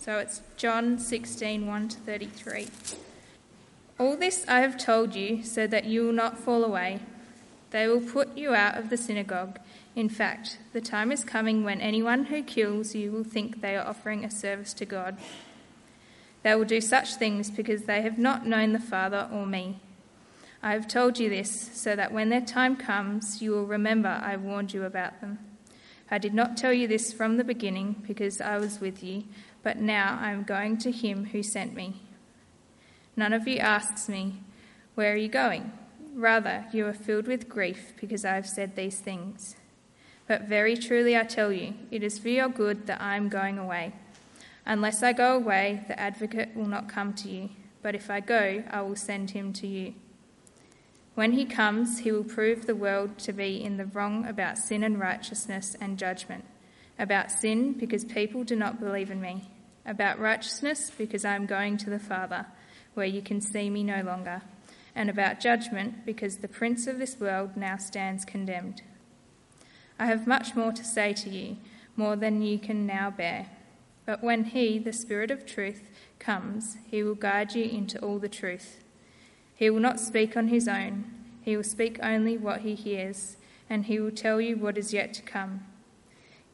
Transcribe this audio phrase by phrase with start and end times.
[0.00, 2.68] So it's John 16 1 to 33.
[3.98, 7.00] All this I have told you so that you will not fall away.
[7.70, 9.58] They will put you out of the synagogue.
[9.94, 13.86] In fact, the time is coming when anyone who kills you will think they are
[13.86, 15.18] offering a service to God.
[16.44, 19.80] They will do such things because they have not known the Father or me.
[20.62, 24.36] I have told you this so that when their time comes, you will remember I
[24.36, 25.40] warned you about them.
[26.10, 29.24] I did not tell you this from the beginning because I was with you,
[29.62, 32.02] but now I am going to him who sent me.
[33.16, 34.40] None of you asks me,
[34.94, 35.72] Where are you going?
[36.14, 39.56] Rather, you are filled with grief because I have said these things.
[40.26, 43.58] But very truly I tell you, it is for your good that I am going
[43.58, 43.92] away.
[44.66, 47.50] Unless I go away, the advocate will not come to you,
[47.82, 49.94] but if I go, I will send him to you.
[51.14, 54.84] When he comes, he will prove the world to be in the wrong about sin
[54.84, 56.44] and righteousness and judgment.
[57.00, 59.48] About sin, because people do not believe in me.
[59.86, 62.44] About righteousness, because I am going to the Father,
[62.92, 64.42] where you can see me no longer.
[64.94, 68.82] And about judgment, because the prince of this world now stands condemned.
[69.98, 71.56] I have much more to say to you,
[71.96, 73.46] more than you can now bear.
[74.04, 78.28] But when he, the Spirit of truth, comes, he will guide you into all the
[78.28, 78.84] truth.
[79.54, 81.06] He will not speak on his own,
[81.40, 83.38] he will speak only what he hears,
[83.70, 85.64] and he will tell you what is yet to come.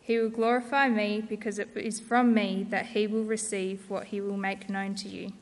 [0.07, 4.21] He will glorify me because it is from me that he will receive what he
[4.21, 5.33] will make known to you.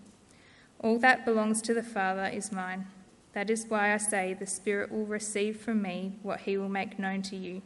[0.81, 2.87] All that belongs to the Father is mine.
[3.35, 6.99] That is why I say the Spirit will receive from me what he will make
[6.99, 7.61] known to you.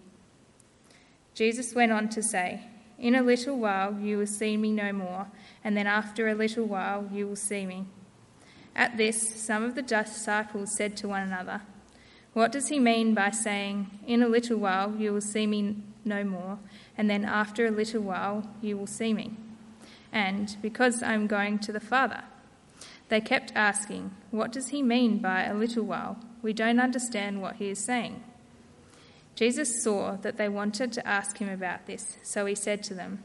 [1.35, 2.63] Jesus went on to say,
[2.99, 5.29] In a little while you will see me no more,
[5.63, 7.87] and then after a little while you will see me.
[8.75, 11.61] At this, some of the disciples said to one another,
[12.33, 15.77] What does he mean by saying, In a little while you will see me
[16.09, 16.59] no more,
[16.97, 19.37] and then after a little while you will see me?
[20.13, 22.25] And because I am going to the Father.
[23.09, 26.19] They kept asking, What does he mean by a little while?
[26.43, 28.23] We don't understand what he is saying.
[29.35, 33.23] Jesus saw that they wanted to ask him about this, so he said to them,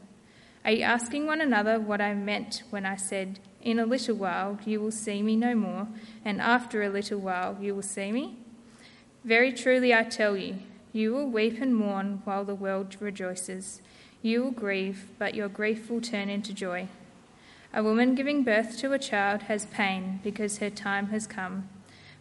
[0.64, 4.58] Are you asking one another what I meant when I said, In a little while
[4.64, 5.88] you will see me no more,
[6.24, 8.36] and after a little while you will see me?
[9.24, 10.58] Very truly I tell you,
[10.94, 13.82] you will weep and mourn while the world rejoices.
[14.22, 16.86] You will grieve, but your grief will turn into joy.
[17.72, 21.68] A woman giving birth to a child has pain because her time has come.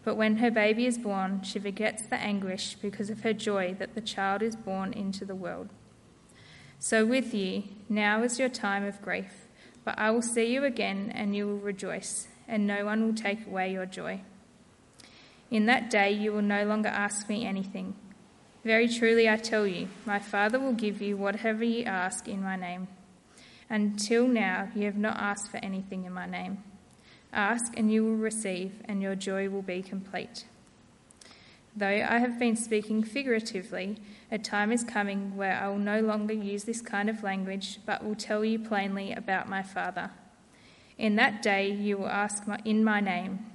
[0.03, 3.93] But when her baby is born, she forgets the anguish because of her joy that
[3.93, 5.69] the child is born into the world.
[6.79, 9.45] So with you, now is your time of grief,
[9.85, 13.45] but I will see you again, and you will rejoice, and no one will take
[13.45, 14.21] away your joy.
[15.51, 17.93] In that day you will no longer ask me anything.
[18.63, 22.55] Very truly I tell you, my Father will give you whatever you ask in my
[22.55, 22.87] name.
[23.69, 26.63] Until now you have not asked for anything in my name.
[27.33, 30.45] Ask and you will receive, and your joy will be complete.
[31.75, 33.97] Though I have been speaking figuratively,
[34.31, 38.05] a time is coming where I will no longer use this kind of language, but
[38.05, 40.11] will tell you plainly about my Father.
[40.97, 43.45] In that day you will ask in my name.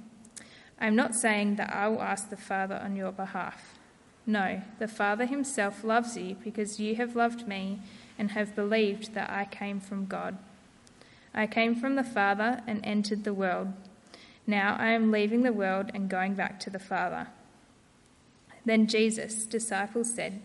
[0.79, 3.78] I am not saying that I will ask the Father on your behalf.
[4.29, 7.79] No, the Father himself loves you because you have loved me
[8.15, 10.37] and have believed that I came from God.
[11.33, 13.73] I came from the Father and entered the world.
[14.45, 17.29] Now I am leaving the world and going back to the Father.
[18.65, 20.41] Then Jesus' disciples said,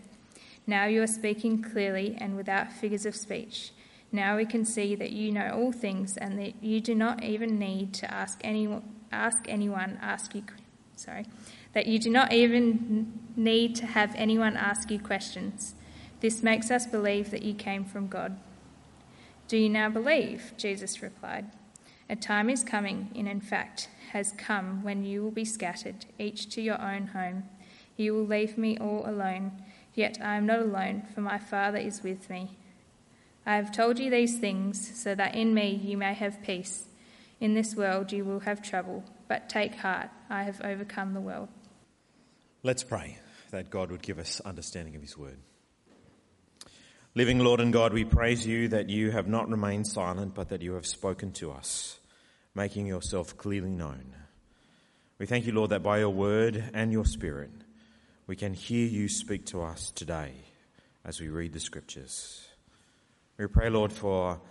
[0.65, 3.69] Now you are speaking clearly and without figures of speech.
[4.11, 7.59] Now we can see that you know all things and that you do not even
[7.59, 8.81] need to ask anyone
[9.11, 10.43] ask anyone ask you
[10.95, 11.25] sorry
[11.75, 15.75] that you do not even need to have anyone ask you questions.
[16.21, 18.39] This makes us believe that you came from God.
[19.49, 20.53] Do you now believe?
[20.57, 21.51] Jesus replied.
[22.09, 26.49] A time is coming, and in fact has come, when you will be scattered, each
[26.51, 27.43] to your own home.
[27.97, 29.51] You will leave me all alone,
[29.93, 32.57] yet I am not alone, for my Father is with me.
[33.45, 36.85] I have told you these things, so that in me you may have peace.
[37.41, 41.49] In this world you will have trouble, but take heart, I have overcome the world.
[42.65, 43.19] Let's pray
[43.51, 45.37] that God would give us understanding of His word.
[47.13, 50.63] Living Lord and God, we praise you that you have not remained silent, but that
[50.63, 51.99] you have spoken to us,
[52.55, 54.15] making yourself clearly known.
[55.19, 57.51] We thank you, Lord, that by your word and your spirit,
[58.25, 60.31] we can hear you speak to us today
[61.05, 62.47] as we read the scriptures.
[63.37, 64.41] We pray, Lord, for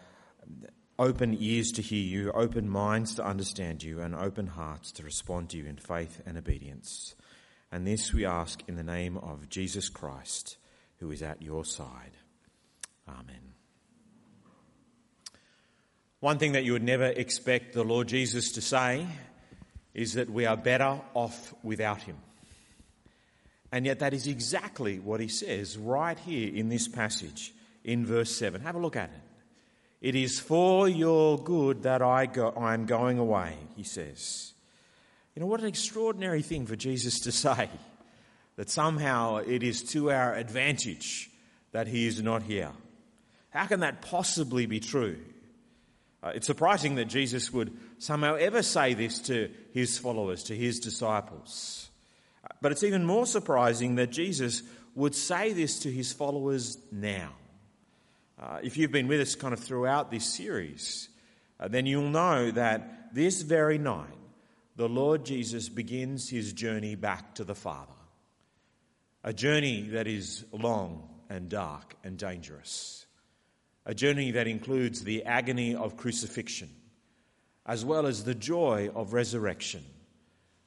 [1.00, 5.50] open ears to hear you, open minds to understand you, and open hearts to respond
[5.50, 7.16] to you in faith and obedience.
[7.74, 10.58] And this we ask in the name of Jesus Christ,
[10.98, 12.12] who is at your side.
[13.08, 13.54] Amen.
[16.20, 19.04] One thing that you would never expect the Lord Jesus to say
[19.92, 22.16] is that we are better off without him.
[23.72, 28.30] And yet, that is exactly what he says right here in this passage in verse
[28.36, 28.60] 7.
[28.60, 29.20] Have a look at it.
[30.00, 34.53] It is for your good that I, go, I am going away, he says.
[35.34, 37.68] You know, what an extraordinary thing for Jesus to say
[38.56, 41.30] that somehow it is to our advantage
[41.72, 42.70] that he is not here.
[43.50, 45.18] How can that possibly be true?
[46.22, 50.80] Uh, it's surprising that Jesus would somehow ever say this to his followers, to his
[50.80, 51.90] disciples.
[52.42, 54.62] Uh, but it's even more surprising that Jesus
[54.94, 57.32] would say this to his followers now.
[58.40, 61.08] Uh, if you've been with us kind of throughout this series,
[61.60, 64.08] uh, then you'll know that this very night,
[64.76, 67.92] the Lord Jesus begins his journey back to the Father.
[69.22, 73.06] A journey that is long and dark and dangerous.
[73.86, 76.70] A journey that includes the agony of crucifixion,
[77.64, 79.84] as well as the joy of resurrection,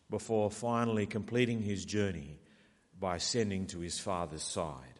[0.09, 2.39] before finally completing his journey
[2.99, 4.99] by ascending to his Father's side.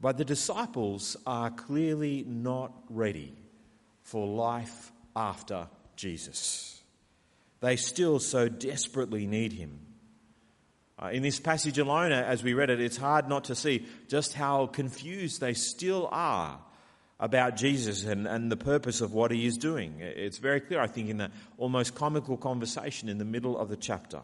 [0.00, 3.36] But the disciples are clearly not ready
[4.02, 6.79] for life after Jesus.
[7.60, 9.80] They still so desperately need him.
[11.02, 14.34] Uh, in this passage alone, as we read it, it's hard not to see just
[14.34, 16.58] how confused they still are
[17.18, 19.96] about Jesus and, and the purpose of what he is doing.
[20.00, 23.76] It's very clear, I think, in the almost comical conversation in the middle of the
[23.76, 24.20] chapter.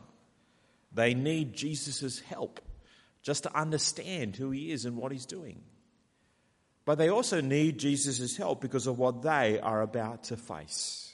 [0.93, 2.61] They need Jesus' help
[3.23, 5.63] just to understand who he is and what he's doing.
[6.87, 11.06] But they also need Jesus' help because of what they are about to face.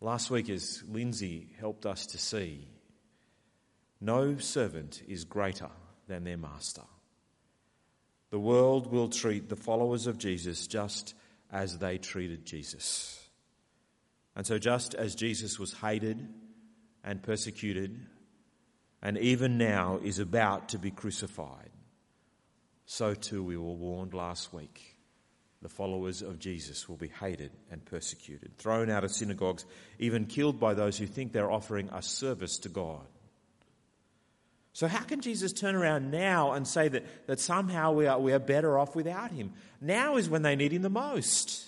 [0.00, 2.68] Last week, as Lindsay helped us to see,
[4.00, 5.70] no servant is greater
[6.06, 6.82] than their master.
[8.30, 11.14] The world will treat the followers of Jesus just
[11.50, 13.28] as they treated Jesus.
[14.36, 16.28] And so, just as Jesus was hated
[17.02, 17.98] and persecuted,
[19.02, 21.70] and even now is about to be crucified,
[22.86, 24.97] so too we were warned last week.
[25.60, 29.64] The followers of Jesus will be hated and persecuted, thrown out of synagogues,
[29.98, 33.06] even killed by those who think they're offering a service to God.
[34.72, 38.32] So, how can Jesus turn around now and say that, that somehow we are, we
[38.32, 39.52] are better off without him?
[39.80, 41.64] Now is when they need him the most.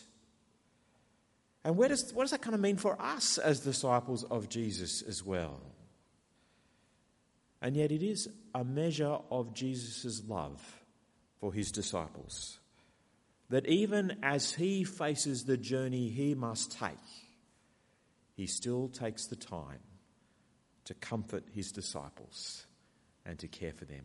[1.64, 5.02] And where does, what does that kind of mean for us as disciples of Jesus
[5.02, 5.60] as well?
[7.60, 10.62] And yet, it is a measure of Jesus' love
[11.40, 12.59] for his disciples
[13.50, 16.94] that even as he faces the journey he must take,
[18.34, 19.80] he still takes the time
[20.84, 22.64] to comfort his disciples
[23.26, 24.04] and to care for them.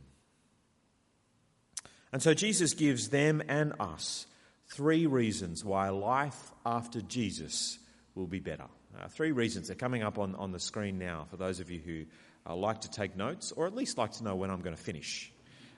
[2.11, 4.25] And so Jesus gives them and us
[4.67, 7.77] three reasons why life after Jesus
[8.15, 8.65] will be better.
[8.97, 9.67] Uh, three reasons.
[9.67, 12.05] They're coming up on, on the screen now for those of you who
[12.49, 14.81] uh, like to take notes or at least like to know when I'm going to
[14.81, 15.31] finish.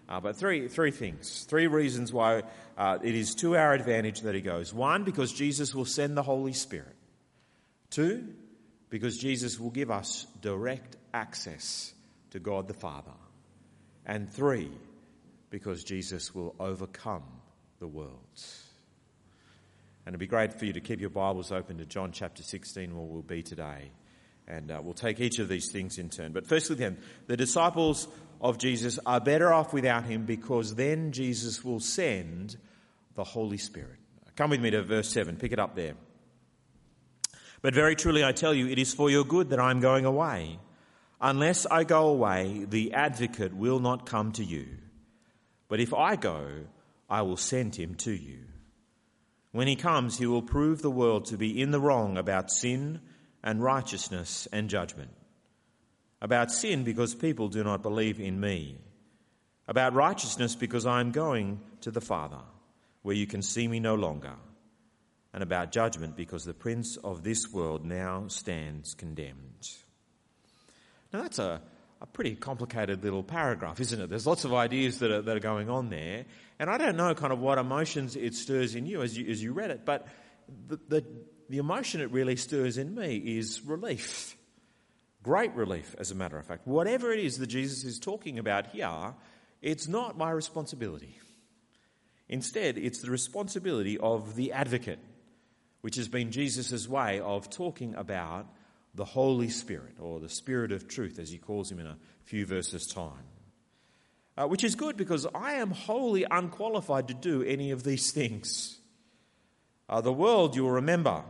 [0.09, 2.43] Uh, but three, three things, three reasons why
[2.77, 4.73] uh, it is to our advantage that he goes.
[4.73, 6.95] One, because Jesus will send the Holy Spirit.
[7.89, 8.27] Two,
[8.89, 11.93] because Jesus will give us direct access
[12.31, 13.11] to God the Father.
[14.05, 14.71] And three,
[15.49, 17.23] because Jesus will overcome
[17.79, 18.13] the world.
[20.05, 22.95] And it'd be great for you to keep your Bibles open to John chapter 16,
[22.95, 23.91] where we'll be today.
[24.47, 26.31] And uh, we'll take each of these things in turn.
[26.31, 28.07] But firstly, then, the disciples
[28.41, 32.57] of Jesus are better off without him because then Jesus will send
[33.15, 33.99] the Holy Spirit.
[34.35, 35.37] Come with me to verse 7.
[35.37, 35.95] Pick it up there.
[37.61, 40.05] But very truly I tell you, it is for your good that I am going
[40.05, 40.59] away.
[41.19, 44.67] Unless I go away, the advocate will not come to you.
[45.67, 46.47] But if I go,
[47.09, 48.39] I will send him to you.
[49.51, 53.01] When he comes, he will prove the world to be in the wrong about sin
[53.43, 55.09] and righteousness and judgment.
[56.21, 58.77] About sin, because people do not believe in me.
[59.67, 62.39] About righteousness, because I am going to the Father,
[63.03, 64.33] where you can see me no longer.
[65.33, 69.69] And about judgment, because the prince of this world now stands condemned.
[71.13, 71.61] Now, that's a,
[72.01, 74.09] a pretty complicated little paragraph, isn't it?
[74.09, 76.25] There's lots of ideas that are, that are going on there.
[76.59, 79.43] And I don't know kind of what emotions it stirs in you as you, as
[79.43, 80.07] you read it, but
[80.67, 81.05] the, the,
[81.49, 84.36] the emotion it really stirs in me is relief.
[85.23, 86.67] Great relief, as a matter of fact.
[86.67, 89.13] Whatever it is that Jesus is talking about here,
[89.61, 91.19] it's not my responsibility.
[92.29, 94.99] Instead, it's the responsibility of the advocate,
[95.81, 98.47] which has been Jesus' way of talking about
[98.95, 102.45] the Holy Spirit, or the Spirit of truth, as he calls him in a few
[102.45, 103.25] verses' time.
[104.37, 108.77] Uh, which is good because I am wholly unqualified to do any of these things.
[109.89, 111.23] Uh, the world, you'll remember,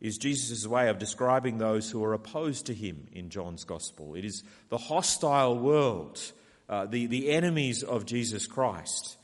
[0.00, 4.14] is Jesus' way of describing those who are opposed to him in John's Gospel.
[4.14, 6.20] It is the hostile world,
[6.68, 9.16] uh, the, the enemies of Jesus Christ.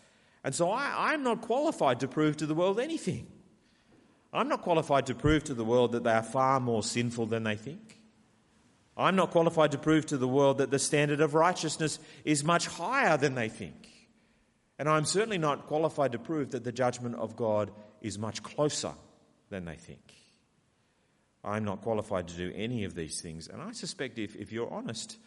[0.45, 3.26] And so I, I'm not qualified to prove to the world anything.
[4.33, 7.45] I'm not qualified to prove to the world that they are far more sinful than
[7.45, 8.00] they think.
[8.97, 12.67] I'm not qualified to prove to the world that the standard of righteousness is much
[12.67, 13.88] higher than they think.
[14.79, 18.93] And I'm certainly not qualified to prove that the judgment of God is much closer
[19.50, 20.22] than they think.
[21.44, 23.49] I'm not qualified to do any of these things.
[23.49, 25.18] And I suspect if, if you're honest,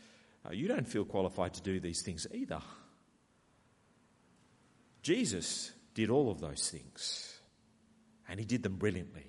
[0.45, 2.62] uh, you don't feel qualified to do these things either.
[5.01, 7.39] Jesus did all of those things,
[8.27, 9.27] and he did them brilliantly.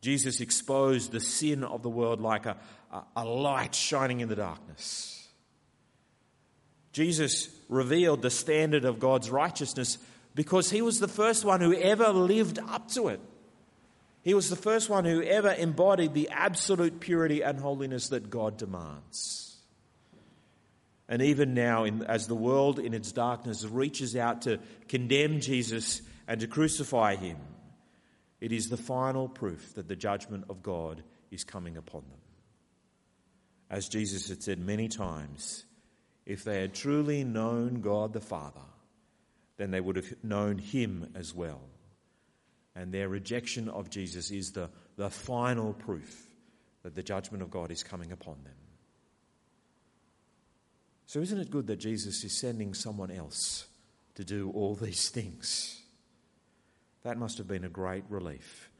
[0.00, 2.56] Jesus exposed the sin of the world like a,
[2.92, 5.26] a, a light shining in the darkness.
[6.92, 9.98] Jesus revealed the standard of God's righteousness
[10.34, 13.20] because he was the first one who ever lived up to it.
[14.26, 18.56] He was the first one who ever embodied the absolute purity and holiness that God
[18.56, 19.56] demands.
[21.08, 26.02] And even now, in, as the world in its darkness reaches out to condemn Jesus
[26.26, 27.36] and to crucify him,
[28.40, 32.18] it is the final proof that the judgment of God is coming upon them.
[33.70, 35.64] As Jesus had said many times,
[36.24, 38.66] if they had truly known God the Father,
[39.56, 41.60] then they would have known him as well.
[42.76, 46.28] And their rejection of Jesus is the, the final proof
[46.82, 48.54] that the judgment of God is coming upon them.
[51.06, 53.66] So, isn't it good that Jesus is sending someone else
[54.16, 55.80] to do all these things?
[57.02, 58.70] That must have been a great relief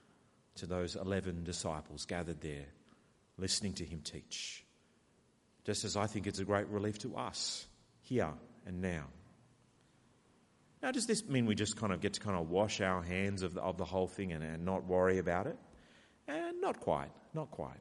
[0.57, 2.67] to those 11 disciples gathered there
[3.39, 4.65] listening to him teach.
[5.65, 7.67] Just as I think it's a great relief to us
[8.03, 8.33] here
[8.67, 9.05] and now.
[10.87, 13.43] Now, does this mean we just kind of get to kind of wash our hands
[13.43, 15.59] of the, of the whole thing and, and not worry about it?
[16.29, 17.81] And not quite, not quite.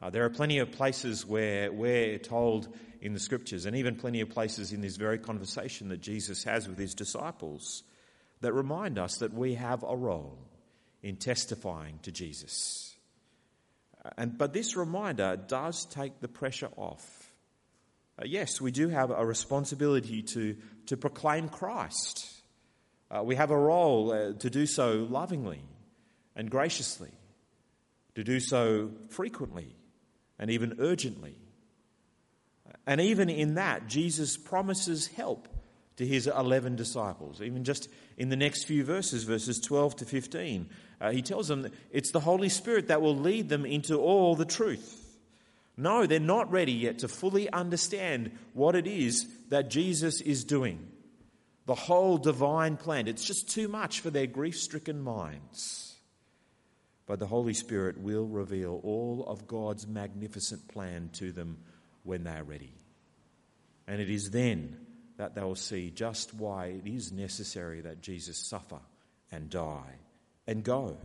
[0.00, 4.22] Uh, there are plenty of places where we're told in the scriptures, and even plenty
[4.22, 7.82] of places in this very conversation that Jesus has with his disciples,
[8.40, 10.38] that remind us that we have a role
[11.02, 12.96] in testifying to Jesus.
[14.16, 17.21] And, but this reminder does take the pressure off
[18.18, 22.42] uh, yes, we do have a responsibility to, to proclaim Christ.
[23.10, 25.62] Uh, we have a role uh, to do so lovingly
[26.36, 27.10] and graciously,
[28.14, 29.74] to do so frequently
[30.38, 31.36] and even urgently.
[32.86, 35.48] And even in that, Jesus promises help
[35.96, 37.40] to his 11 disciples.
[37.42, 40.68] Even just in the next few verses, verses 12 to 15,
[41.00, 44.44] uh, he tells them it's the Holy Spirit that will lead them into all the
[44.44, 45.01] truth.
[45.82, 50.86] No, they're not ready yet to fully understand what it is that Jesus is doing.
[51.66, 53.08] The whole divine plan.
[53.08, 55.96] It's just too much for their grief stricken minds.
[57.06, 61.58] But the Holy Spirit will reveal all of God's magnificent plan to them
[62.04, 62.74] when they are ready.
[63.88, 64.76] And it is then
[65.16, 68.78] that they will see just why it is necessary that Jesus suffer
[69.32, 69.96] and die
[70.46, 70.96] and go.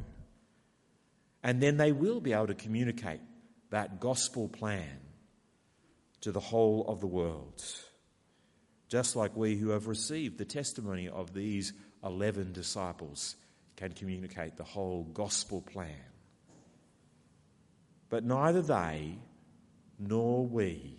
[1.41, 3.21] And then they will be able to communicate
[3.69, 4.99] that gospel plan
[6.21, 7.63] to the whole of the world.
[8.87, 13.35] Just like we who have received the testimony of these 11 disciples
[13.75, 15.93] can communicate the whole gospel plan.
[18.09, 19.17] But neither they
[19.99, 20.97] nor we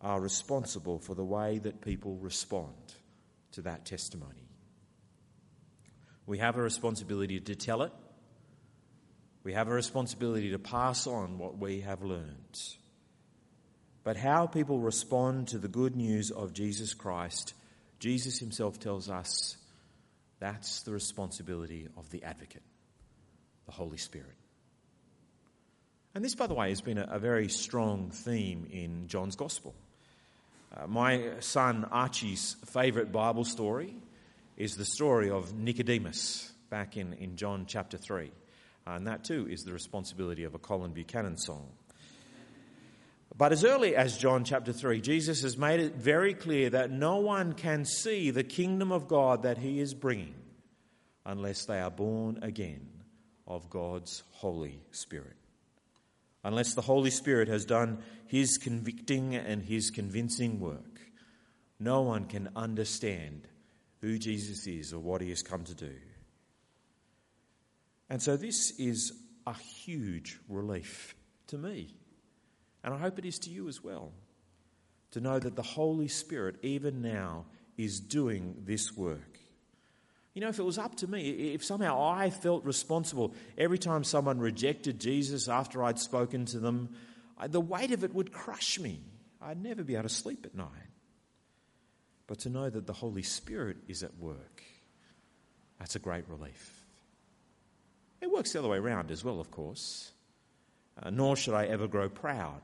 [0.00, 2.74] are responsible for the way that people respond
[3.52, 4.48] to that testimony.
[6.26, 7.92] We have a responsibility to tell it
[9.44, 12.58] we have a responsibility to pass on what we have learned.
[14.02, 17.54] But how people respond to the good news of Jesus Christ,
[18.00, 19.56] Jesus himself tells us
[20.40, 22.62] that's the responsibility of the advocate,
[23.66, 24.34] the Holy Spirit.
[26.14, 29.74] And this, by the way, has been a, very strong theme in John's Gospel.
[30.74, 33.96] Uh, my son Archie's favourite Bible story
[34.56, 38.30] is the story of Nicodemus back in, in John chapter 3.
[38.86, 41.68] And that too is the responsibility of a Colin Buchanan song.
[43.36, 47.16] But as early as John chapter 3, Jesus has made it very clear that no
[47.16, 50.34] one can see the kingdom of God that he is bringing
[51.26, 52.86] unless they are born again
[53.46, 55.36] of God's Holy Spirit.
[56.44, 61.00] Unless the Holy Spirit has done his convicting and his convincing work,
[61.80, 63.48] no one can understand
[64.00, 65.94] who Jesus is or what he has come to do.
[68.14, 69.12] And so this is
[69.44, 71.16] a huge relief
[71.48, 71.96] to me.
[72.84, 74.12] And I hope it is to you as well.
[75.10, 79.40] To know that the Holy Spirit, even now, is doing this work.
[80.32, 84.04] You know, if it was up to me, if somehow I felt responsible every time
[84.04, 86.90] someone rejected Jesus after I'd spoken to them,
[87.48, 89.00] the weight of it would crush me.
[89.42, 90.68] I'd never be able to sleep at night.
[92.28, 94.62] But to know that the Holy Spirit is at work,
[95.80, 96.83] that's a great relief.
[98.24, 100.10] It works the other way around as well, of course.
[101.00, 102.62] Uh, nor should I ever grow proud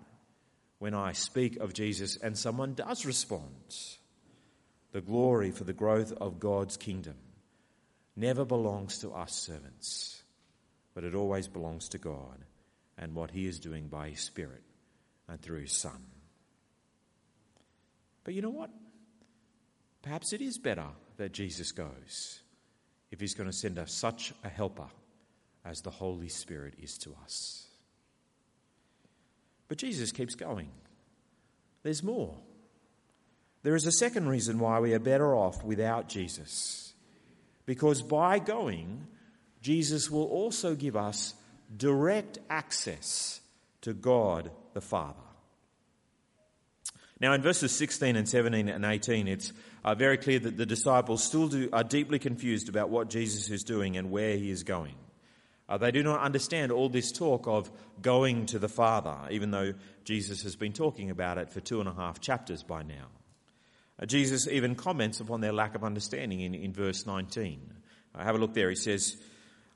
[0.79, 3.77] when I speak of Jesus and someone does respond.
[4.93, 7.17] The glory for the growth of God's kingdom
[8.17, 10.23] never belongs to us servants,
[10.95, 12.39] but it always belongs to God
[12.97, 14.63] and what He is doing by His Spirit
[15.29, 16.07] and through His Son.
[18.25, 18.71] But you know what?
[20.01, 20.89] Perhaps it is better
[21.19, 22.41] that Jesus goes
[23.11, 24.89] if He's going to send us such a helper
[25.65, 27.67] as the Holy Spirit is to us.
[29.69, 30.71] But Jesus keeps going.
[31.83, 32.37] There's more.
[33.63, 36.93] There is a second reason why we are better off without Jesus.
[37.67, 39.07] Because by going,
[39.63, 41.35] Jesus will also give us
[41.77, 43.41] direct access
[43.83, 45.19] to God the Father.
[47.21, 49.53] Now, in verses 16 and 17 and 18, it's
[49.85, 53.63] uh, very clear that the disciples still do, are deeply confused about what Jesus is
[53.63, 54.95] doing and where he is going.
[55.71, 57.71] Uh, they do not understand all this talk of
[58.03, 59.73] going to the Father, even though
[60.03, 63.07] Jesus has been talking about it for two and a half chapters by now.
[63.97, 67.73] Uh, Jesus even comments upon their lack of understanding in, in verse 19.
[68.13, 68.69] Uh, have a look there.
[68.69, 69.17] He says,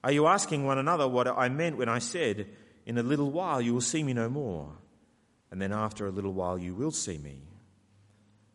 [0.02, 2.48] Are you asking one another what I meant when I said,
[2.86, 4.72] In a little while you will see me no more,
[5.52, 7.38] and then after a little while you will see me?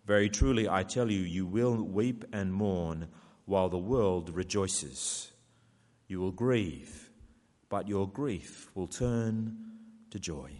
[0.06, 3.08] Very truly I tell you, you will weep and mourn
[3.46, 5.32] while the world rejoices.
[6.10, 7.09] You will grieve
[7.70, 9.58] but your grief will turn
[10.12, 10.52] to joy.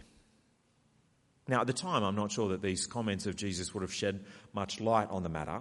[1.48, 4.24] Now, at the time, I'm not sure that these comments of Jesus would have shed
[4.52, 5.60] much light on the matter,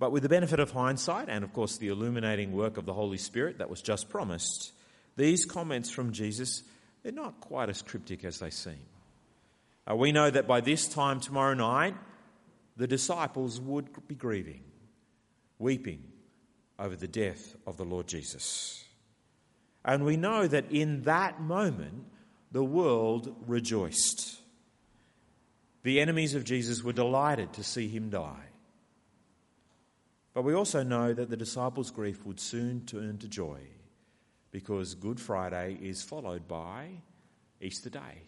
[0.00, 3.18] but with the benefit of hindsight and, of course, the illuminating work of the Holy
[3.18, 4.72] Spirit that was just promised,
[5.16, 6.64] these comments from Jesus,
[7.02, 8.80] they're not quite as cryptic as they seem.
[9.88, 11.94] Uh, we know that by this time tomorrow night,
[12.76, 14.64] the disciples would be grieving,
[15.58, 16.02] weeping
[16.78, 18.81] over the death of the Lord Jesus.
[19.84, 22.04] And we know that in that moment,
[22.52, 24.38] the world rejoiced.
[25.82, 28.46] The enemies of Jesus were delighted to see him die.
[30.34, 33.58] But we also know that the disciples' grief would soon turn to joy
[34.50, 36.88] because Good Friday is followed by
[37.60, 38.22] Easter Day,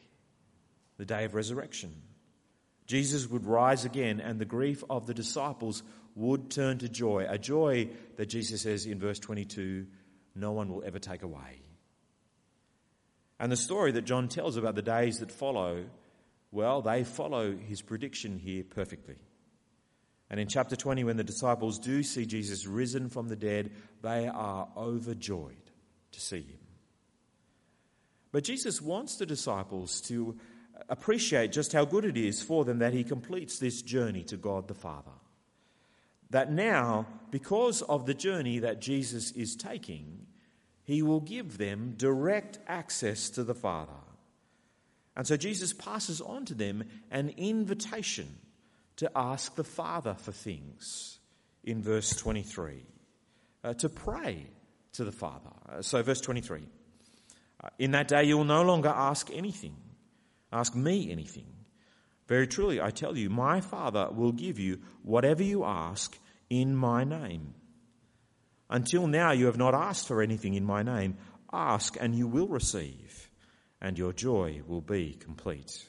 [0.96, 1.92] the day of resurrection.
[2.86, 5.82] Jesus would rise again, and the grief of the disciples
[6.14, 9.86] would turn to joy, a joy that Jesus says in verse 22
[10.34, 11.62] no one will ever take away.
[13.38, 15.84] And the story that John tells about the days that follow,
[16.50, 19.16] well, they follow his prediction here perfectly.
[20.30, 24.26] And in chapter 20, when the disciples do see Jesus risen from the dead, they
[24.26, 25.70] are overjoyed
[26.12, 26.58] to see him.
[28.32, 30.36] But Jesus wants the disciples to
[30.88, 34.66] appreciate just how good it is for them that he completes this journey to God
[34.66, 35.12] the Father
[36.30, 40.26] that now, because of the journey that Jesus is taking,
[40.82, 43.92] he will give them direct access to the Father.
[45.16, 48.36] And so Jesus passes on to them an invitation
[48.96, 51.18] to ask the Father for things
[51.62, 52.82] in verse 23,
[53.62, 54.46] uh, to pray
[54.92, 55.50] to the Father.
[55.68, 56.60] Uh, so, verse 23
[57.62, 59.76] uh, In that day you will no longer ask anything,
[60.52, 61.46] ask me anything.
[62.26, 67.04] Very truly, I tell you, my Father will give you whatever you ask in my
[67.04, 67.54] name.
[68.70, 71.18] Until now, you have not asked for anything in my name.
[71.52, 73.30] Ask, and you will receive,
[73.80, 75.86] and your joy will be complete.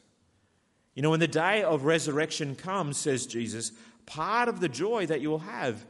[0.93, 3.71] You know, when the day of resurrection comes, says Jesus,
[4.05, 5.85] part of the joy that you will have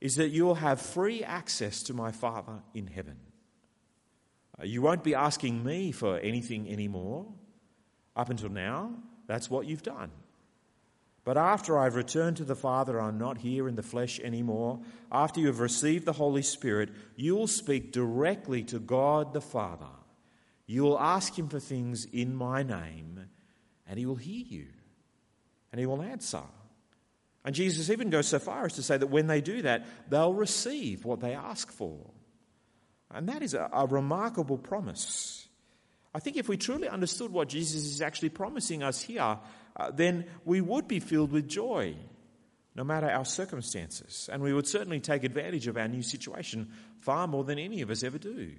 [0.00, 3.16] is that you will have free access to my Father in heaven.
[4.58, 7.26] Uh, you won't be asking me for anything anymore.
[8.16, 8.94] Up until now,
[9.26, 10.10] that's what you've done.
[11.24, 14.80] But after I've returned to the Father, I'm not here in the flesh anymore.
[15.10, 19.86] After you have received the Holy Spirit, you will speak directly to God the Father.
[20.66, 23.26] You will ask Him for things in my name,
[23.86, 24.66] and He will hear you,
[25.70, 26.42] and He will answer.
[27.44, 30.34] And Jesus even goes so far as to say that when they do that, they'll
[30.34, 32.10] receive what they ask for.
[33.10, 35.46] And that is a, a remarkable promise.
[36.14, 39.38] I think if we truly understood what Jesus is actually promising us here,
[39.76, 41.96] uh, then we would be filled with joy,
[42.74, 44.28] no matter our circumstances.
[44.30, 46.70] And we would certainly take advantage of our new situation
[47.00, 48.52] far more than any of us ever do.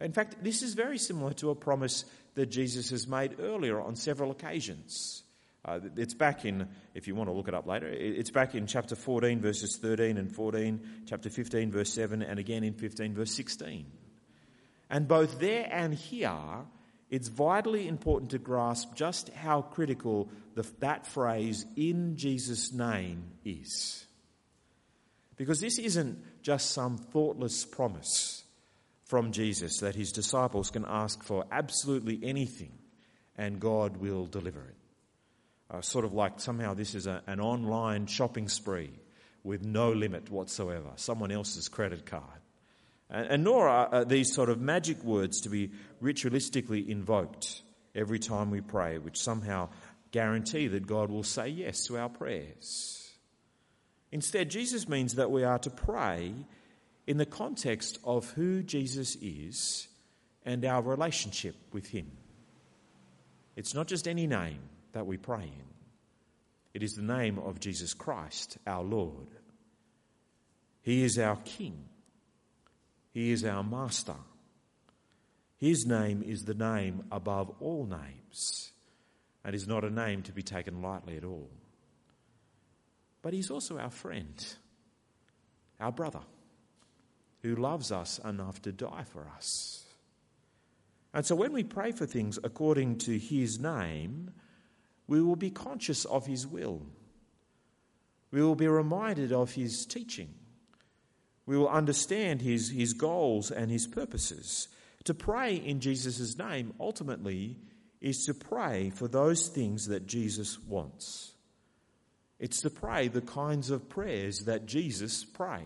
[0.00, 2.04] In fact, this is very similar to a promise
[2.34, 5.22] that Jesus has made earlier on several occasions.
[5.64, 8.66] Uh, it's back in, if you want to look it up later, it's back in
[8.66, 13.32] chapter 14, verses 13 and 14, chapter 15, verse 7, and again in 15, verse
[13.32, 13.86] 16.
[14.90, 16.38] And both there and here,
[17.10, 24.06] it's vitally important to grasp just how critical the, that phrase, in Jesus' name, is.
[25.36, 28.44] Because this isn't just some thoughtless promise
[29.04, 32.72] from Jesus that his disciples can ask for absolutely anything
[33.36, 34.74] and God will deliver it.
[35.70, 38.90] Uh, sort of like somehow this is a, an online shopping spree
[39.44, 42.40] with no limit whatsoever, someone else's credit card.
[43.10, 45.70] And, nor are these sort of magic words to be
[46.02, 47.62] ritualistically invoked
[47.94, 49.70] every time we pray, which somehow
[50.10, 53.10] guarantee that God will say yes to our prayers.
[54.12, 56.34] Instead, Jesus means that we are to pray
[57.06, 59.88] in the context of who Jesus is
[60.44, 62.10] and our relationship with Him.
[63.56, 64.60] It's not just any name
[64.92, 65.68] that we pray in,
[66.74, 69.28] it is the name of Jesus Christ, our Lord.
[70.82, 71.84] He is our King,
[73.18, 74.14] He is our Master.
[75.56, 78.70] His name is the name above all names
[79.44, 81.50] and is not a name to be taken lightly at all.
[83.20, 84.46] But He's also our friend,
[85.80, 86.20] our brother
[87.42, 89.84] who loves us enough to die for us.
[91.12, 94.30] And so when we pray for things according to His name,
[95.08, 96.82] we will be conscious of His will.
[98.30, 100.37] We will be reminded of His teaching.
[101.48, 104.68] We will understand His, his goals and His purposes.
[105.04, 107.56] To pray in Jesus' name ultimately
[108.02, 111.32] is to pray for those things that Jesus wants.
[112.38, 115.64] It's to pray the kinds of prayers that Jesus prayed.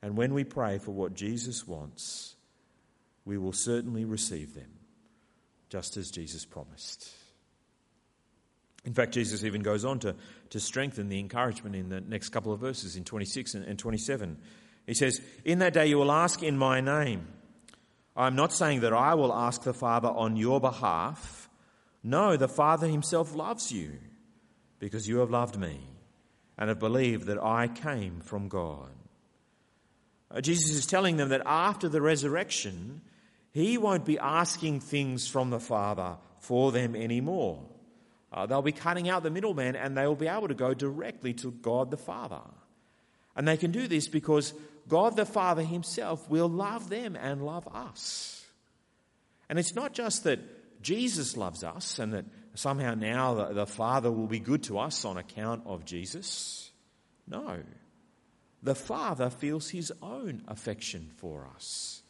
[0.00, 2.34] And when we pray for what Jesus wants,
[3.26, 4.78] we will certainly receive them,
[5.68, 7.10] just as Jesus promised.
[8.84, 10.16] In fact, Jesus even goes on to,
[10.50, 14.38] to strengthen the encouragement in the next couple of verses in 26 and 27.
[14.86, 17.28] He says, In that day you will ask in my name.
[18.16, 21.48] I'm not saying that I will ask the Father on your behalf.
[22.02, 23.92] No, the Father himself loves you
[24.80, 25.80] because you have loved me
[26.58, 28.90] and have believed that I came from God.
[30.30, 33.02] Uh, Jesus is telling them that after the resurrection,
[33.52, 37.62] he won't be asking things from the Father for them anymore.
[38.32, 41.34] Uh, they'll be cutting out the middleman and they will be able to go directly
[41.34, 42.40] to God the Father.
[43.36, 44.54] And they can do this because
[44.88, 48.44] God the Father Himself will love them and love us.
[49.48, 50.40] And it's not just that
[50.82, 55.04] Jesus loves us and that somehow now the, the Father will be good to us
[55.04, 56.70] on account of Jesus.
[57.28, 57.58] No
[58.62, 62.02] the Father feels his own affection for us.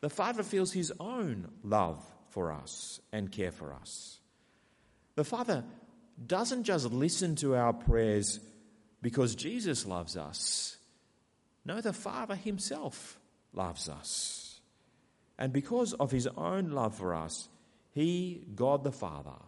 [0.00, 4.18] The Father feels his own love for us and care for us.
[5.14, 5.64] The Father
[6.26, 8.40] doesn't just listen to our prayers
[9.00, 10.76] because Jesus loves us.
[11.64, 13.18] No, the Father himself
[13.52, 14.60] loves us.
[15.38, 17.48] And because of his own love for us,
[17.92, 19.38] he, God the Father,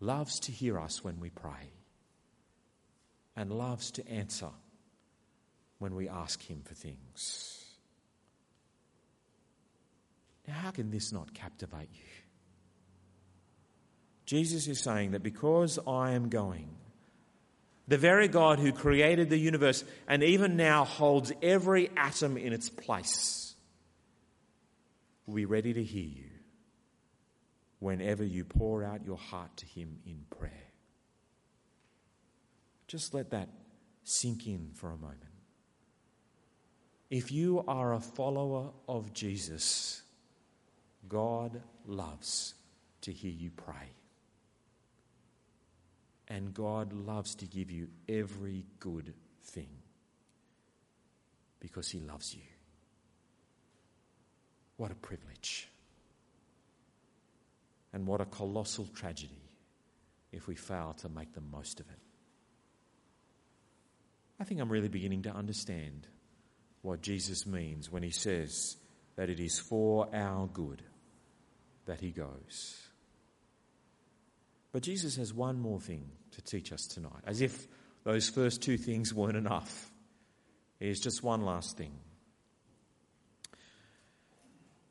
[0.00, 1.72] loves to hear us when we pray
[3.34, 4.50] and loves to answer
[5.78, 7.64] when we ask Him for things.
[10.48, 12.25] Now, how can this not captivate you?
[14.26, 16.68] Jesus is saying that because I am going,
[17.88, 22.68] the very God who created the universe and even now holds every atom in its
[22.68, 23.54] place
[25.26, 26.30] will be ready to hear you
[27.78, 30.52] whenever you pour out your heart to Him in prayer.
[32.88, 33.48] Just let that
[34.02, 35.20] sink in for a moment.
[37.10, 40.02] If you are a follower of Jesus,
[41.08, 42.54] God loves
[43.02, 43.92] to hear you pray.
[46.28, 49.68] And God loves to give you every good thing
[51.60, 52.42] because He loves you.
[54.76, 55.68] What a privilege.
[57.92, 59.40] And what a colossal tragedy
[60.32, 61.98] if we fail to make the most of it.
[64.38, 66.06] I think I'm really beginning to understand
[66.82, 68.76] what Jesus means when he says
[69.16, 70.82] that it is for our good
[71.86, 72.85] that he goes.
[74.76, 77.66] But Jesus has one more thing to teach us tonight, as if
[78.04, 79.90] those first two things weren't enough.
[80.78, 81.92] Here's just one last thing.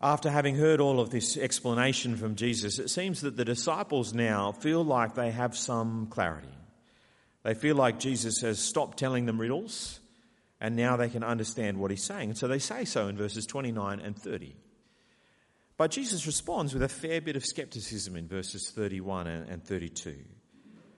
[0.02, 4.54] After having heard all of this explanation from Jesus, it seems that the disciples now
[4.54, 6.58] feel like they have some clarity.
[7.44, 10.00] They feel like Jesus has stopped telling them riddles
[10.60, 12.30] and now they can understand what he's saying.
[12.30, 14.56] And so they say so in verses 29 and 30.
[15.78, 20.16] But Jesus responds with a fair bit of skepticism in verses 31 and 32.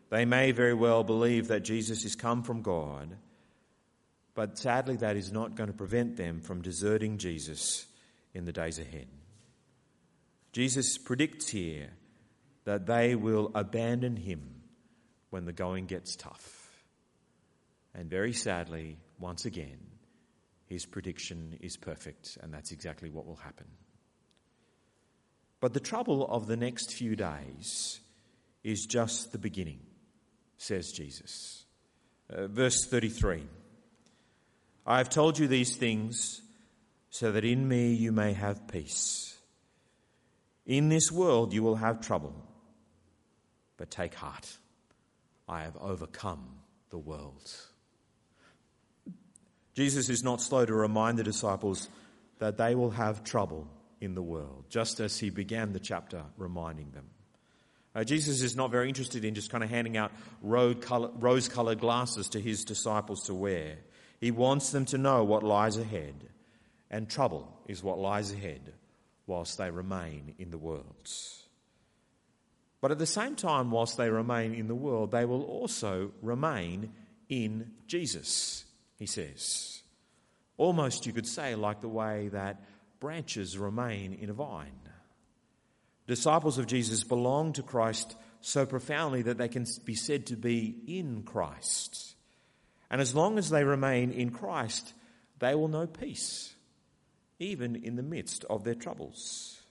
[0.09, 3.17] They may very well believe that Jesus is come from God,
[4.35, 7.87] but sadly, that is not going to prevent them from deserting Jesus
[8.35, 9.07] in the days ahead.
[10.51, 11.89] Jesus predicts here
[12.65, 14.61] that they will abandon him
[15.31, 16.69] when the going gets tough.
[17.95, 19.79] And very sadly, once again,
[20.67, 23.65] his prediction is perfect, and that's exactly what will happen.
[25.67, 27.99] But the trouble of the next few days
[28.63, 29.82] is just the beginning,
[30.56, 31.65] says Jesus.
[32.34, 33.43] Uh, verse 33
[34.86, 36.41] I have told you these things
[37.10, 39.38] so that in me you may have peace.
[40.65, 42.34] In this world you will have trouble,
[43.75, 44.49] but take heart.
[45.49, 46.47] I have overcome
[46.91, 47.53] the world.
[49.73, 51.89] Jesus is not slow to remind the disciples
[52.39, 53.67] that they will have trouble
[53.99, 57.05] in the world, just as he began the chapter reminding them.
[57.95, 62.29] Uh, Jesus is not very interested in just kind of handing out rose coloured glasses
[62.29, 63.77] to his disciples to wear.
[64.19, 66.13] He wants them to know what lies ahead,
[66.91, 68.73] and trouble is what lies ahead
[69.25, 71.10] whilst they remain in the world.
[72.81, 76.93] But at the same time, whilst they remain in the world, they will also remain
[77.27, 78.63] in Jesus,
[78.97, 79.81] he says.
[80.57, 82.62] Almost, you could say, like the way that
[82.99, 84.71] branches remain in a vine.
[86.07, 90.75] Disciples of Jesus belong to Christ so profoundly that they can be said to be
[90.88, 92.15] in Christ.
[92.89, 94.93] And as long as they remain in Christ,
[95.39, 96.53] they will know peace,
[97.39, 99.62] even in the midst of their troubles.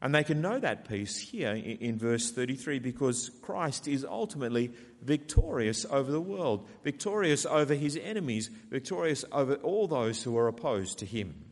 [0.00, 5.86] And they can know that peace here in verse 33 because Christ is ultimately victorious
[5.88, 11.06] over the world, victorious over his enemies, victorious over all those who are opposed to
[11.06, 11.51] him.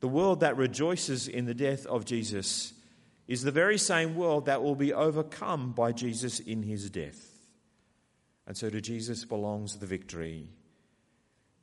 [0.00, 2.72] The world that rejoices in the death of Jesus
[3.28, 7.28] is the very same world that will be overcome by Jesus in his death.
[8.46, 10.48] And so to Jesus belongs the victory.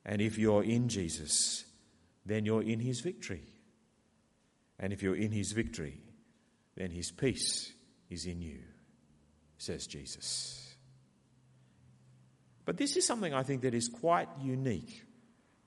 [0.06, 1.64] And if you're in Jesus,
[2.24, 3.42] then you're in his victory.
[4.78, 6.00] And if you're in his victory,
[6.76, 7.72] then his peace
[8.08, 8.60] is in you,
[9.58, 10.74] says Jesus.
[12.64, 15.02] But this is something I think that is quite unique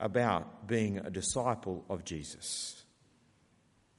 [0.02, 2.84] about being a disciple of Jesus.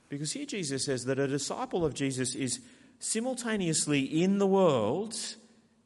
[0.10, 2.60] Because here Jesus says that a disciple of Jesus is
[3.00, 5.16] simultaneously in the world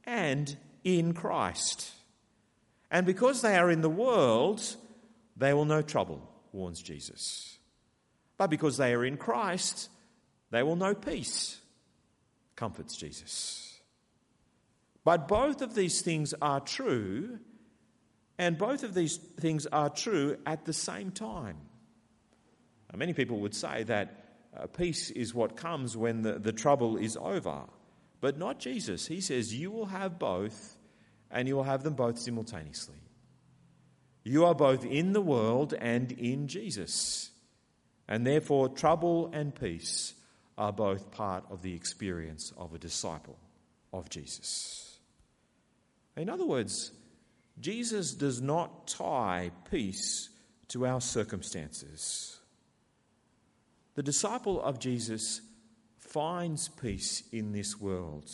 [0.04, 1.92] and in Christ.
[2.90, 4.76] And because they are in the world,
[5.38, 7.60] they will know trouble, warns Jesus.
[8.38, 9.90] But because they are in Christ,
[10.50, 11.60] they will know peace,
[12.56, 13.80] comforts Jesus.
[15.04, 17.40] But both of these things are true,
[18.38, 21.58] and both of these things are true at the same time.
[22.92, 24.24] Now, many people would say that
[24.56, 27.64] uh, peace is what comes when the, the trouble is over,
[28.22, 29.08] but not Jesus.
[29.08, 30.78] He says, You will have both,
[31.32, 33.02] and you will have them both simultaneously.
[34.24, 37.32] You are both in the world and in Jesus.
[38.08, 40.14] And therefore, trouble and peace
[40.58, 43.38] are both part of the experience of a disciple
[43.94, 44.98] of Jesus.
[46.16, 46.92] In other words,
[47.60, 50.30] Jesus does not tie peace
[50.70, 52.40] to our circumstances.
[53.96, 55.42] The disciple of Jesus
[55.98, 58.30] finds peace in this world,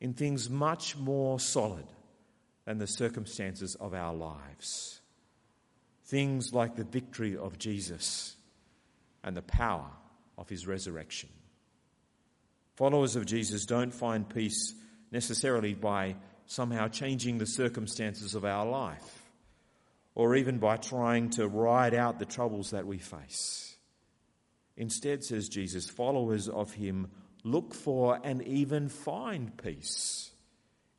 [0.00, 1.86] in things much more solid
[2.64, 5.00] than the circumstances of our lives.
[6.04, 8.36] Things like the victory of Jesus
[9.24, 9.90] and the power
[10.38, 11.28] of his resurrection.
[12.76, 14.74] Followers of Jesus don't find peace
[15.10, 16.16] necessarily by
[16.50, 19.30] somehow changing the circumstances of our life
[20.16, 23.76] or even by trying to ride out the troubles that we face.
[24.76, 27.08] Instead, says Jesus, followers of him
[27.44, 30.32] look for and even find peace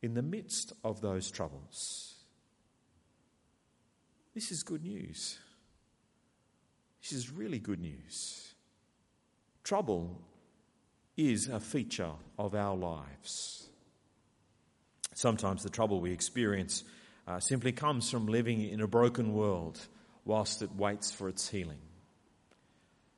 [0.02, 2.16] in the midst of those troubles.
[4.34, 5.38] This is good news.
[7.02, 8.54] This is really good news.
[9.66, 10.22] Trouble
[11.18, 13.68] is a feature of our lives.
[15.14, 16.84] Sometimes the trouble we experience
[17.28, 19.80] uh, simply comes from living in a broken world
[20.26, 21.80] whilst it waits for its healing.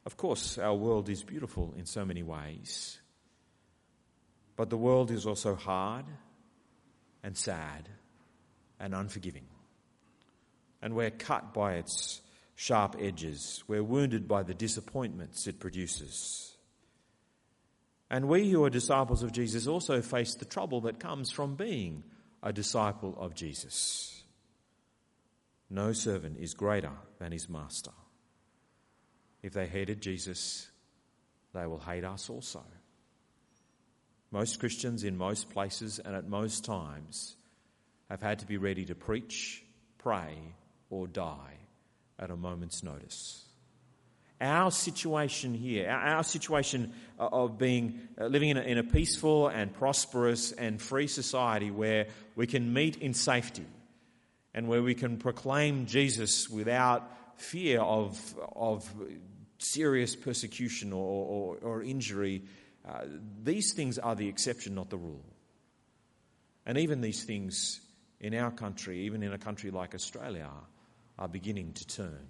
[0.06, 3.00] Of course, our world is beautiful in so many ways,
[4.56, 6.06] but the world is also hard
[7.24, 7.88] and sad
[8.80, 9.46] and unforgiving.
[10.82, 12.22] And we're cut by its
[12.56, 13.64] sharp edges.
[13.68, 16.53] We're wounded by the disappointments it produces.
[18.14, 22.04] And we who are disciples of Jesus also face the trouble that comes from being
[22.44, 24.22] a disciple of Jesus.
[25.68, 27.90] No servant is greater than his master.
[29.42, 30.70] If they hated Jesus,
[31.56, 32.62] they will hate us also.
[34.30, 37.36] Most Christians in most places and at most times
[38.12, 39.64] have had to be ready to preach,
[39.98, 40.38] pray,
[40.92, 41.58] or die
[42.20, 43.44] at a moment's notice.
[44.44, 49.74] Our situation here, our situation of being uh, living in a, in a peaceful and
[49.74, 53.66] prosperous and free society where we can meet in safety
[54.54, 58.20] and where we can proclaim Jesus without fear of,
[58.54, 58.94] of
[59.60, 62.44] serious persecution or, or, or injury,
[62.86, 63.06] uh,
[63.44, 65.24] these things are the exception, not the rule.
[66.66, 67.80] And even these things
[68.20, 70.50] in our country, even in a country like Australia,
[71.18, 72.28] are beginning to turn.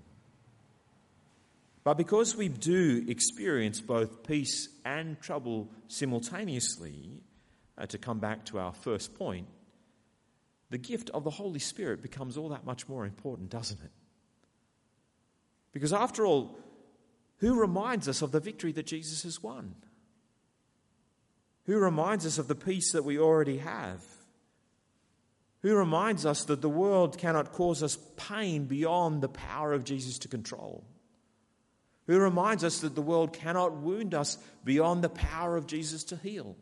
[1.83, 7.21] But because we do experience both peace and trouble simultaneously,
[7.77, 9.47] uh, to come back to our first point,
[10.69, 13.91] the gift of the Holy Spirit becomes all that much more important, doesn't it?
[15.71, 16.57] Because after all,
[17.37, 19.75] who reminds us of the victory that Jesus has won?
[21.65, 24.03] Who reminds us of the peace that we already have?
[25.61, 30.19] Who reminds us that the world cannot cause us pain beyond the power of Jesus
[30.19, 30.83] to control?
[32.07, 36.17] Who reminds us that the world cannot wound us beyond the power of Jesus to
[36.17, 36.57] heal?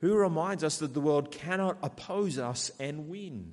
[0.00, 3.52] Who reminds us that the world cannot oppose us and win?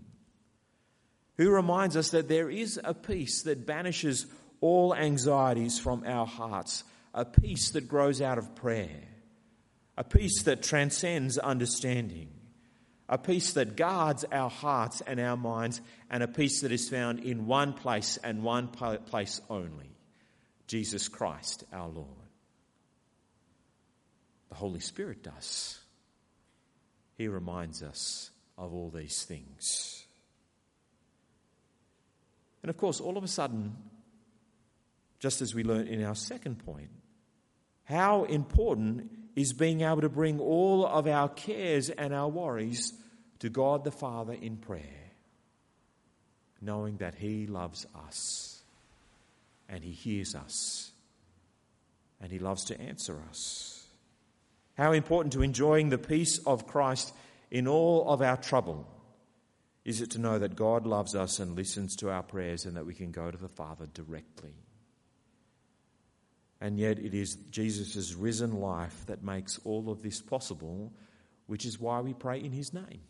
[1.37, 4.25] Who reminds us that there is a peace that banishes
[4.61, 9.03] all anxieties from our hearts, a peace that grows out of prayer,
[9.97, 12.29] a peace that transcends understanding,
[13.09, 17.19] a peace that guards our hearts and our minds, and a peace that is found
[17.19, 19.90] in one place and one place only
[20.71, 22.07] Jesus Christ our Lord.
[24.47, 25.77] The Holy Spirit does.
[27.17, 30.05] He reminds us of all these things.
[32.63, 33.75] And of course, all of a sudden,
[35.19, 36.91] just as we learned in our second point,
[37.83, 42.93] how important is being able to bring all of our cares and our worries
[43.39, 45.11] to God the Father in prayer,
[46.61, 48.50] knowing that He loves us
[49.71, 50.91] and He hears us
[52.19, 53.87] and He loves to answer us.
[54.77, 57.13] How important to enjoying the peace of Christ
[57.49, 58.87] in all of our trouble
[59.83, 62.85] is it to know that God loves us and listens to our prayers and that
[62.85, 64.53] we can go to the Father directly.
[66.59, 70.93] And yet, it is Jesus' risen life that makes all of this possible,
[71.47, 73.01] which is why we pray in his name.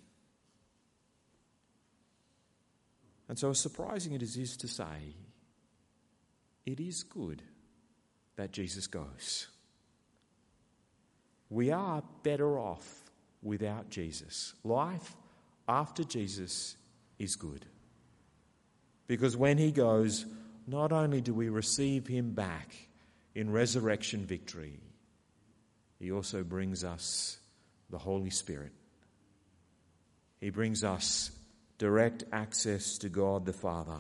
[3.28, 5.16] And so, as surprising it is to say,
[6.66, 7.42] it is good
[8.36, 9.48] that Jesus goes.
[11.50, 13.04] We are better off
[13.42, 14.54] without Jesus.
[14.64, 15.16] Life
[15.68, 16.76] after Jesus
[17.20, 17.66] is good.
[19.08, 20.26] Because when he goes,
[20.68, 22.88] not only do we receive him back,
[23.36, 24.80] in resurrection victory,
[26.00, 27.38] He also brings us
[27.90, 28.72] the Holy Spirit.
[30.40, 31.32] He brings us
[31.78, 34.00] direct access to God the Father.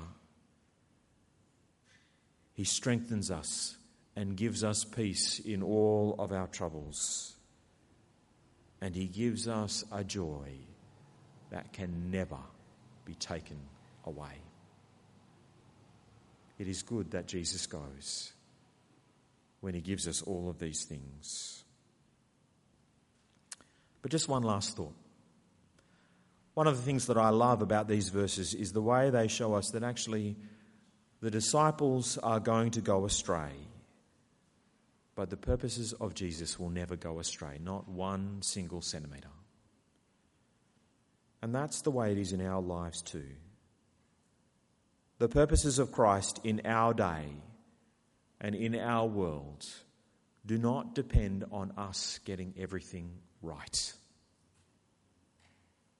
[2.61, 3.75] He strengthens us
[4.15, 7.33] and gives us peace in all of our troubles.
[8.79, 10.51] And He gives us a joy
[11.49, 12.37] that can never
[13.03, 13.57] be taken
[14.05, 14.43] away.
[16.59, 18.31] It is good that Jesus goes
[19.61, 21.63] when He gives us all of these things.
[24.03, 24.93] But just one last thought.
[26.53, 29.55] One of the things that I love about these verses is the way they show
[29.55, 30.35] us that actually
[31.21, 33.51] the disciples are going to go astray.
[35.13, 39.27] But the purposes of Jesus will never go astray, not one single centimetre.
[41.41, 43.29] And that's the way it is in our lives too.
[45.19, 47.25] The purposes of Christ in our day
[48.39, 49.65] and in our world
[50.45, 53.11] do not depend on us getting everything
[53.43, 53.93] right.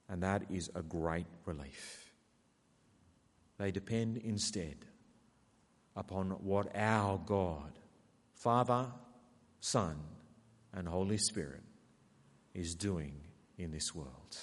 [0.08, 2.12] And that is a great relief.
[3.58, 4.86] They depend instead
[5.96, 7.78] upon what our God,
[8.34, 8.86] Father,
[9.60, 9.96] Son,
[10.72, 11.62] and Holy Spirit
[12.54, 13.20] is doing
[13.58, 14.36] in this world.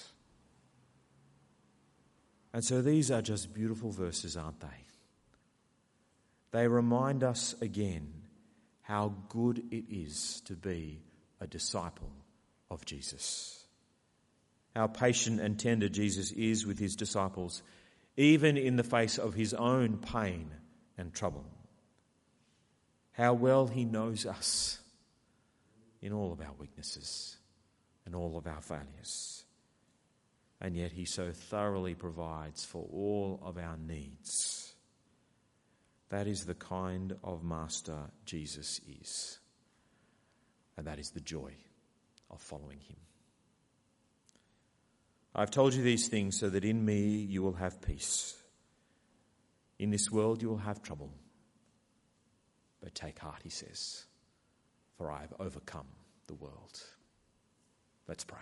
[2.53, 4.67] And so these are just beautiful verses, aren't they?
[6.51, 8.11] They remind us again
[8.81, 11.01] how good it is to be
[11.39, 12.11] a disciple
[12.71, 13.65] of Jesus.
[14.75, 17.61] How patient and tender Jesus is with his disciples,
[18.17, 20.51] even in the face of his own pain
[20.99, 21.45] and trouble.
[23.13, 24.79] How well he knows us
[26.01, 27.37] in all of our weaknesses
[28.05, 29.45] and all of our failures.
[30.61, 34.73] And yet he so thoroughly provides for all of our needs
[36.09, 39.39] That is the kind of master Jesus is.
[40.75, 41.53] And that is the joy
[42.31, 42.97] of following him.
[45.35, 48.38] I've told you these things so that in me you will have peace.
[49.79, 51.11] In this world you will have trouble.
[52.81, 54.05] But take heart, he says,
[54.97, 55.87] for I have overcome
[56.27, 56.81] the world.
[58.07, 58.39] Let's pray.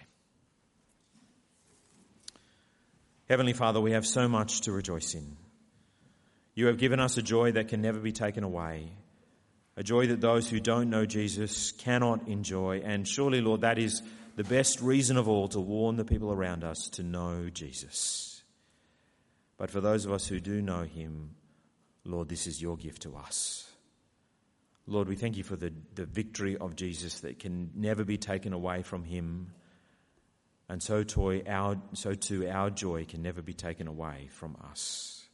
[3.30, 5.38] Heavenly Father, we have so much to rejoice in.
[6.56, 8.90] You have given us a joy that can never be taken away,
[9.76, 12.82] a joy that those who don't know Jesus cannot enjoy.
[12.84, 14.02] And surely, Lord, that is
[14.38, 18.37] the best reason of all to warn the people around us to know Jesus.
[19.58, 21.32] But for those of us who do know him,
[22.06, 23.70] Lord, this is your gift to us.
[24.86, 28.54] Lord, we thank you for the, the victory of Jesus that can never be taken
[28.54, 29.52] away from him.
[30.70, 35.26] And so, toy, our, so too our joy can never be taken away from us.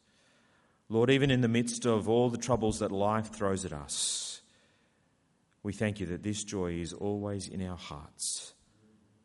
[0.89, 4.41] Lord, even in the midst of all the troubles that life throws at us,
[5.61, 8.53] we thank you that this joy is always in our hearts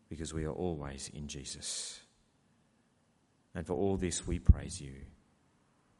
[0.09, 2.01] because we are always in Jesus.
[3.59, 4.95] And for all this we praise you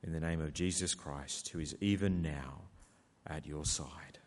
[0.05, 2.69] in the name of Jesus Christ, who is even now
[3.27, 4.21] at your side.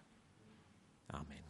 [1.14, 1.41] Amen.